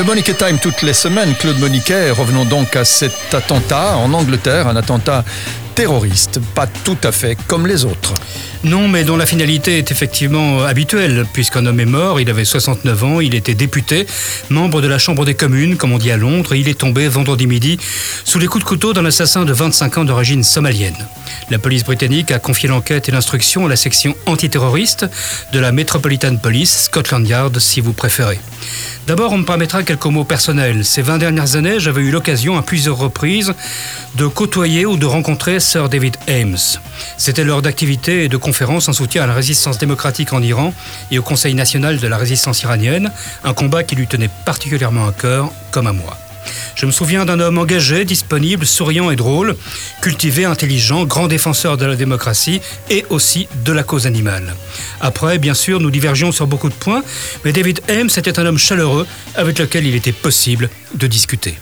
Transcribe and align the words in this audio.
Le 0.00 0.06
Monique 0.06 0.34
Time 0.34 0.56
toutes 0.58 0.80
les 0.80 0.94
semaines, 0.94 1.34
Claude 1.38 1.58
Moniquet. 1.58 2.10
Revenons 2.10 2.46
donc 2.46 2.74
à 2.74 2.86
cet 2.86 3.34
attentat 3.34 3.98
en 3.98 4.14
Angleterre, 4.14 4.66
un 4.66 4.74
attentat 4.74 5.26
terroriste, 5.74 6.40
pas 6.54 6.66
tout 6.66 6.96
à 7.04 7.12
fait 7.12 7.36
comme 7.46 7.66
les 7.66 7.84
autres. 7.84 8.14
Non, 8.64 8.88
mais 8.88 9.04
dont 9.04 9.18
la 9.18 9.26
finalité 9.26 9.76
est 9.76 9.90
effectivement 9.90 10.62
habituelle, 10.64 11.26
puisqu'un 11.34 11.66
homme 11.66 11.80
est 11.80 11.84
mort, 11.84 12.18
il 12.18 12.30
avait 12.30 12.46
69 12.46 13.04
ans, 13.04 13.20
il 13.20 13.34
était 13.34 13.52
député, 13.52 14.06
membre 14.48 14.80
de 14.80 14.88
la 14.88 14.98
Chambre 14.98 15.26
des 15.26 15.34
communes, 15.34 15.76
comme 15.76 15.92
on 15.92 15.98
dit 15.98 16.10
à 16.10 16.16
Londres, 16.16 16.54
et 16.54 16.60
il 16.60 16.68
est 16.70 16.78
tombé 16.78 17.06
vendredi 17.06 17.46
midi 17.46 17.78
sous 18.24 18.38
les 18.38 18.46
coups 18.46 18.64
de 18.64 18.68
couteau 18.68 18.94
d'un 18.94 19.04
assassin 19.04 19.44
de 19.44 19.52
25 19.52 19.98
ans 19.98 20.04
d'origine 20.04 20.42
somalienne. 20.42 20.96
La 21.50 21.58
police 21.58 21.84
britannique 21.84 22.30
a 22.30 22.38
confié 22.38 22.68
l'enquête 22.68 23.08
et 23.08 23.12
l'instruction 23.12 23.66
à 23.66 23.68
la 23.68 23.76
section 23.76 24.14
antiterroriste 24.26 25.06
de 25.52 25.58
la 25.58 25.72
Metropolitan 25.72 26.36
Police, 26.36 26.84
Scotland 26.84 27.26
Yard 27.26 27.58
si 27.58 27.80
vous 27.80 27.92
préférez. 27.92 28.38
D'abord, 29.06 29.32
on 29.32 29.38
me 29.38 29.44
permettra 29.44 29.82
quelques 29.82 30.06
mots 30.06 30.24
personnels. 30.24 30.84
Ces 30.84 31.02
20 31.02 31.18
dernières 31.18 31.56
années, 31.56 31.80
j'avais 31.80 32.02
eu 32.02 32.10
l'occasion 32.10 32.56
à 32.56 32.62
plusieurs 32.62 32.96
reprises 32.96 33.54
de 34.16 34.26
côtoyer 34.26 34.86
ou 34.86 34.96
de 34.96 35.06
rencontrer 35.06 35.58
Sir 35.58 35.88
David 35.88 36.16
Ames. 36.28 36.56
C'était 37.16 37.44
lors 37.44 37.62
d'activités 37.62 38.24
et 38.24 38.28
de 38.28 38.36
conférences 38.36 38.88
en 38.88 38.92
soutien 38.92 39.24
à 39.24 39.26
la 39.26 39.34
résistance 39.34 39.78
démocratique 39.78 40.32
en 40.32 40.42
Iran 40.42 40.74
et 41.10 41.18
au 41.18 41.22
Conseil 41.22 41.54
national 41.54 41.98
de 41.98 42.06
la 42.06 42.16
résistance 42.16 42.62
iranienne, 42.62 43.10
un 43.42 43.54
combat 43.54 43.82
qui 43.82 43.96
lui 43.96 44.06
tenait 44.06 44.30
particulièrement 44.44 45.08
à 45.08 45.12
cœur, 45.12 45.50
comme 45.70 45.86
à 45.86 45.92
moi. 45.92 46.16
Je 46.80 46.86
me 46.86 46.92
souviens 46.92 47.26
d'un 47.26 47.40
homme 47.40 47.58
engagé, 47.58 48.06
disponible, 48.06 48.64
souriant 48.64 49.10
et 49.10 49.16
drôle, 49.16 49.54
cultivé, 50.00 50.46
intelligent, 50.46 51.04
grand 51.04 51.28
défenseur 51.28 51.76
de 51.76 51.84
la 51.84 51.94
démocratie 51.94 52.62
et 52.88 53.04
aussi 53.10 53.48
de 53.66 53.72
la 53.74 53.82
cause 53.82 54.06
animale. 54.06 54.54
Après, 55.02 55.36
bien 55.36 55.52
sûr, 55.52 55.78
nous 55.78 55.90
divergions 55.90 56.32
sur 56.32 56.46
beaucoup 56.46 56.70
de 56.70 56.74
points, 56.74 57.04
mais 57.44 57.52
David 57.52 57.82
Ames 57.90 58.08
était 58.16 58.38
un 58.38 58.46
homme 58.46 58.56
chaleureux 58.56 59.06
avec 59.34 59.58
lequel 59.58 59.86
il 59.86 59.94
était 59.94 60.12
possible 60.12 60.70
de 60.94 61.06
discuter. 61.06 61.58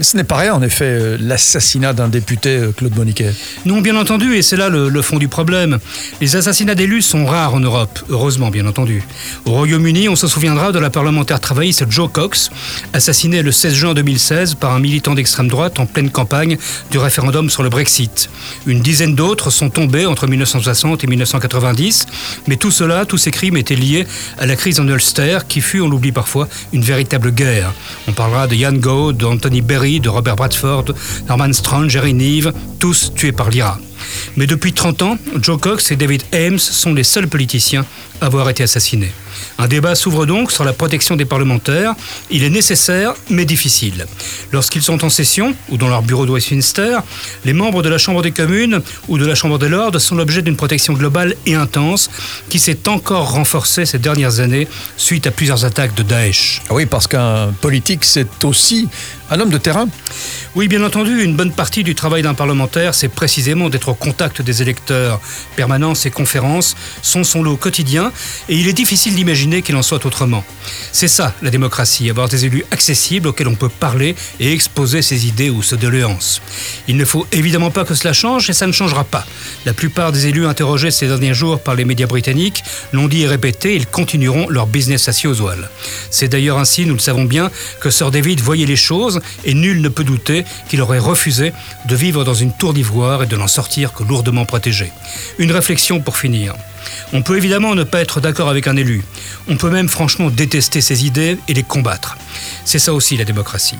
Ce 0.00 0.16
n'est 0.16 0.22
pas 0.22 0.36
rien, 0.36 0.54
en 0.54 0.62
effet, 0.62 0.84
euh, 0.84 1.16
l'assassinat 1.18 1.92
d'un 1.92 2.08
député, 2.08 2.50
euh, 2.50 2.70
Claude 2.70 2.96
Moniquet. 2.96 3.32
Non, 3.66 3.80
bien 3.80 3.96
entendu, 3.96 4.36
et 4.36 4.42
c'est 4.42 4.56
là 4.56 4.68
le, 4.68 5.02
fond 5.02 5.18
du 5.18 5.26
problème. 5.26 5.80
Les 6.20 6.36
assassinats 6.36 6.76
d'élus 6.76 7.02
sont 7.02 7.26
rares 7.26 7.54
en 7.54 7.58
Europe, 7.58 7.98
heureusement, 8.08 8.50
bien 8.50 8.64
entendu. 8.66 9.02
Au 9.44 9.50
Royaume-Uni, 9.50 10.08
on 10.08 10.14
se 10.14 10.28
souviendra 10.28 10.70
de 10.70 10.78
la 10.78 10.90
parlementaire 10.90 11.40
travailliste 11.40 11.84
Joe 11.90 12.08
Cox, 12.12 12.50
assassinée 12.92 13.42
le 13.42 13.50
16 13.50 13.74
juin 13.74 13.94
2016 13.94 14.54
par 14.54 14.72
un 14.72 14.78
militant 14.78 15.14
d'extrême 15.14 15.48
droite 15.48 15.80
en 15.80 15.86
pleine 15.86 16.10
campagne 16.10 16.58
du 16.92 16.98
référendum 16.98 17.50
sur 17.50 17.64
le 17.64 17.68
Brexit. 17.68 18.30
Une 18.66 18.80
dizaine 18.80 19.16
d'autres 19.16 19.50
sont 19.50 19.68
tombés 19.68 20.06
entre 20.06 20.28
1960 20.28 21.02
et 21.02 21.06
1990, 21.08 22.06
mais 22.46 22.56
tout 22.56 22.70
cela, 22.70 23.04
tous 23.04 23.18
ces 23.18 23.32
crimes 23.32 23.56
étaient 23.56 23.74
liés 23.74 24.06
à 24.38 24.46
la 24.46 24.54
crise 24.54 24.78
en 24.78 24.86
Ulster, 24.86 25.38
qui 25.48 25.60
fut, 25.60 25.80
on 25.80 25.88
l'oublie 25.88 26.12
parfois, 26.12 26.48
une 26.72 26.82
véritable 26.82 27.32
guerre. 27.32 27.72
On 28.06 28.12
parlera 28.12 28.46
de 28.46 28.54
Ian 28.54 28.74
Gow, 28.74 29.12
d'Anthony 29.12 29.60
Berry, 29.60 29.87
de 29.96 30.08
Robert 30.08 30.36
Bradford, 30.36 30.84
Norman 31.28 31.52
Strong, 31.52 31.88
Jerry 31.88 32.12
Neve, 32.12 32.52
tous 32.78 33.12
tués 33.14 33.32
par 33.32 33.48
l'IRA. 33.48 33.78
Mais 34.36 34.46
depuis 34.46 34.72
30 34.72 35.02
ans, 35.02 35.18
Joe 35.40 35.60
Cox 35.60 35.90
et 35.90 35.96
David 35.96 36.22
Ames 36.32 36.58
sont 36.58 36.94
les 36.94 37.04
seuls 37.04 37.28
politiciens 37.28 37.84
à 38.20 38.26
avoir 38.26 38.48
été 38.50 38.62
assassinés. 38.62 39.12
Un 39.58 39.68
débat 39.68 39.94
s'ouvre 39.94 40.26
donc 40.26 40.50
sur 40.52 40.64
la 40.64 40.72
protection 40.72 41.16
des 41.16 41.24
parlementaires. 41.24 41.94
Il 42.30 42.44
est 42.44 42.50
nécessaire, 42.50 43.14
mais 43.30 43.44
difficile. 43.44 44.06
Lorsqu'ils 44.52 44.82
sont 44.82 45.04
en 45.04 45.10
session, 45.10 45.54
ou 45.68 45.76
dans 45.76 45.88
leur 45.88 46.02
bureau 46.02 46.26
de 46.26 46.30
Westminster, 46.30 46.98
les 47.44 47.52
membres 47.52 47.82
de 47.82 47.88
la 47.88 47.98
Chambre 47.98 48.22
des 48.22 48.32
communes 48.32 48.80
ou 49.08 49.18
de 49.18 49.26
la 49.26 49.34
Chambre 49.34 49.58
des 49.58 49.68
lords 49.68 50.00
sont 50.00 50.14
l'objet 50.14 50.42
d'une 50.42 50.56
protection 50.56 50.92
globale 50.92 51.34
et 51.46 51.54
intense 51.54 52.10
qui 52.48 52.58
s'est 52.58 52.88
encore 52.88 53.32
renforcée 53.32 53.86
ces 53.86 53.98
dernières 53.98 54.40
années 54.40 54.68
suite 54.96 55.26
à 55.26 55.30
plusieurs 55.30 55.64
attaques 55.64 55.94
de 55.94 56.02
Daesh. 56.02 56.62
Ah 56.68 56.74
oui, 56.74 56.86
parce 56.86 57.06
qu'un 57.06 57.52
politique, 57.60 58.04
c'est 58.04 58.44
aussi 58.44 58.88
un 59.30 59.40
homme 59.40 59.50
de 59.50 59.58
terrain 59.58 59.88
Oui, 60.54 60.68
bien 60.68 60.82
entendu, 60.82 61.22
une 61.22 61.36
bonne 61.36 61.52
partie 61.52 61.84
du 61.84 61.94
travail 61.94 62.22
d'un 62.22 62.34
parlementaire, 62.34 62.94
c'est 62.94 63.08
précisément 63.08 63.68
d'être 63.68 63.90
au 63.90 63.94
contact 63.98 64.42
des 64.42 64.62
électeurs. 64.62 65.20
Permanence 65.56 66.06
et 66.06 66.10
conférences 66.10 66.76
sont 67.02 67.24
son 67.24 67.42
lot 67.42 67.56
quotidien 67.56 68.12
et 68.48 68.56
il 68.56 68.68
est 68.68 68.72
difficile 68.72 69.14
d'imaginer 69.14 69.62
qu'il 69.62 69.76
en 69.76 69.82
soit 69.82 70.04
autrement. 70.06 70.44
C'est 70.92 71.08
ça, 71.08 71.34
la 71.42 71.50
démocratie, 71.50 72.10
avoir 72.10 72.28
des 72.28 72.46
élus 72.46 72.64
accessibles 72.70 73.28
auxquels 73.28 73.48
on 73.48 73.54
peut 73.54 73.68
parler 73.68 74.14
et 74.40 74.52
exposer 74.52 75.02
ses 75.02 75.26
idées 75.26 75.50
ou 75.50 75.62
ses 75.62 75.76
doléances. 75.76 76.40
Il 76.88 76.96
ne 76.96 77.04
faut 77.04 77.26
évidemment 77.32 77.70
pas 77.70 77.84
que 77.84 77.94
cela 77.94 78.12
change 78.12 78.50
et 78.50 78.52
ça 78.52 78.66
ne 78.66 78.72
changera 78.72 79.04
pas. 79.04 79.26
La 79.66 79.74
plupart 79.74 80.12
des 80.12 80.26
élus 80.26 80.46
interrogés 80.46 80.90
ces 80.90 81.06
derniers 81.06 81.34
jours 81.34 81.60
par 81.60 81.74
les 81.74 81.84
médias 81.84 82.06
britanniques 82.06 82.62
l'ont 82.92 83.08
dit 83.08 83.22
et 83.22 83.26
répété, 83.26 83.74
ils 83.74 83.86
continueront 83.86 84.48
leur 84.48 84.66
business 84.66 85.08
as 85.08 85.24
usual. 85.24 85.70
C'est 86.10 86.28
d'ailleurs 86.28 86.58
ainsi, 86.58 86.86
nous 86.86 86.94
le 86.94 87.00
savons 87.00 87.24
bien, 87.24 87.50
que 87.80 87.90
Sir 87.90 88.10
David 88.10 88.40
voyait 88.40 88.66
les 88.66 88.76
choses 88.76 89.20
et 89.44 89.54
nul 89.54 89.80
ne 89.80 89.88
peut 89.88 90.04
douter 90.04 90.44
qu'il 90.68 90.80
aurait 90.80 90.98
refusé 90.98 91.52
de 91.86 91.96
vivre 91.96 92.24
dans 92.24 92.34
une 92.34 92.52
tour 92.52 92.74
d'ivoire 92.74 93.22
et 93.22 93.26
de 93.26 93.36
n'en 93.36 93.48
sortir 93.48 93.77
que 93.86 94.02
lourdement 94.02 94.44
protégé. 94.44 94.92
Une 95.38 95.52
réflexion 95.52 96.00
pour 96.00 96.16
finir. 96.16 96.54
On 97.12 97.22
peut 97.22 97.36
évidemment 97.36 97.74
ne 97.74 97.84
pas 97.84 98.00
être 98.00 98.20
d'accord 98.20 98.48
avec 98.48 98.66
un 98.66 98.76
élu. 98.76 99.04
On 99.48 99.56
peut 99.56 99.70
même 99.70 99.88
franchement 99.88 100.30
détester 100.30 100.80
ses 100.80 101.06
idées 101.06 101.38
et 101.48 101.54
les 101.54 101.62
combattre. 101.62 102.16
C'est 102.64 102.78
ça 102.78 102.92
aussi 102.92 103.16
la 103.16 103.24
démocratie. 103.24 103.78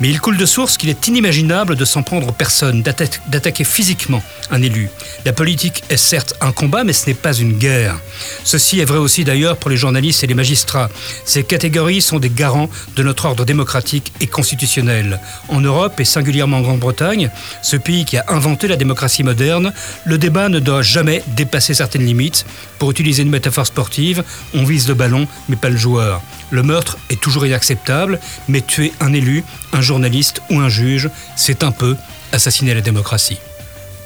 Mais 0.00 0.08
il 0.08 0.20
coule 0.20 0.36
de 0.36 0.46
source 0.46 0.76
qu'il 0.76 0.88
est 0.88 1.06
inimaginable 1.06 1.76
de 1.76 1.84
s'en 1.84 2.02
prendre 2.02 2.28
aux 2.28 2.32
personnes, 2.32 2.82
d'attaquer 2.82 3.64
physiquement 3.64 4.22
un 4.50 4.62
élu. 4.62 4.88
La 5.24 5.32
politique 5.32 5.82
est 5.90 5.96
certes 5.96 6.34
un 6.40 6.52
combat, 6.52 6.84
mais 6.84 6.92
ce 6.92 7.06
n'est 7.06 7.14
pas 7.14 7.34
une 7.34 7.58
guerre. 7.58 7.98
Ceci 8.44 8.80
est 8.80 8.84
vrai 8.84 8.98
aussi 8.98 9.24
d'ailleurs 9.24 9.56
pour 9.56 9.70
les 9.70 9.76
journalistes 9.76 10.24
et 10.24 10.26
les 10.26 10.34
magistrats. 10.34 10.88
Ces 11.24 11.44
catégories 11.44 12.00
sont 12.00 12.18
des 12.18 12.30
garants 12.30 12.70
de 12.96 13.02
notre 13.02 13.26
ordre 13.26 13.44
démocratique 13.44 14.12
et 14.20 14.26
constitutionnel. 14.26 15.20
En 15.48 15.60
Europe 15.60 16.00
et 16.00 16.04
singulièrement 16.04 16.58
en 16.58 16.62
Grande-Bretagne, 16.62 17.30
ce 17.62 17.76
pays 17.76 18.04
qui 18.04 18.16
a 18.16 18.24
inventé 18.28 18.68
la 18.68 18.76
démocratie 18.76 19.22
moderne, 19.22 19.72
le 20.04 20.18
débat 20.18 20.48
ne 20.48 20.58
doit 20.58 20.82
jamais 20.82 21.22
dépasser 21.36 21.74
certaines 21.74 22.06
limites. 22.06 22.39
Pour 22.78 22.90
utiliser 22.90 23.22
une 23.22 23.30
métaphore 23.30 23.66
sportive, 23.66 24.24
on 24.54 24.64
vise 24.64 24.88
le 24.88 24.94
ballon 24.94 25.26
mais 25.48 25.56
pas 25.56 25.70
le 25.70 25.76
joueur. 25.76 26.22
Le 26.50 26.62
meurtre 26.62 26.98
est 27.10 27.20
toujours 27.20 27.46
inacceptable, 27.46 28.18
mais 28.48 28.60
tuer 28.60 28.92
un 29.00 29.12
élu, 29.12 29.44
un 29.72 29.80
journaliste 29.80 30.42
ou 30.50 30.58
un 30.58 30.68
juge, 30.68 31.10
c'est 31.36 31.62
un 31.62 31.70
peu 31.70 31.96
assassiner 32.32 32.74
la 32.74 32.80
démocratie. 32.80 33.38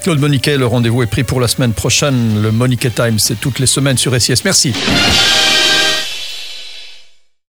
Claude 0.02 0.20
Moniquet, 0.20 0.58
le 0.58 0.66
rendez-vous 0.66 1.02
est 1.02 1.06
pris 1.06 1.24
pour 1.24 1.40
la 1.40 1.48
semaine 1.48 1.72
prochaine. 1.72 2.42
Le 2.42 2.52
Moniquet 2.52 2.90
Time, 2.90 3.18
c'est 3.18 3.40
toutes 3.40 3.58
les 3.58 3.66
semaines 3.66 3.96
sur 3.96 4.20
SIS. 4.20 4.42
Merci. 4.44 4.74